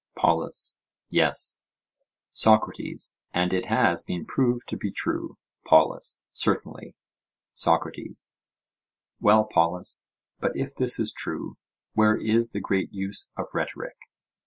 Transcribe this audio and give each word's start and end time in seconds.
POLUS: 0.15 0.79
Yes. 1.11 1.59
SOCRATES: 2.33 3.17
And 3.35 3.53
it 3.53 3.67
has 3.67 4.01
been 4.01 4.25
proved 4.25 4.67
to 4.69 4.75
be 4.75 4.89
true? 4.91 5.37
POLUS: 5.67 6.23
Certainly. 6.33 6.95
SOCRATES: 7.53 8.33
Well, 9.19 9.43
Polus, 9.45 10.07
but 10.39 10.53
if 10.57 10.73
this 10.73 10.97
is 10.97 11.11
true, 11.11 11.55
where 11.93 12.17
is 12.17 12.49
the 12.49 12.59
great 12.59 12.91
use 12.91 13.29
of 13.37 13.45
rhetoric? 13.53 13.95